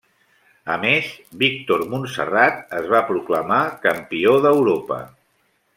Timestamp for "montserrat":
1.91-2.75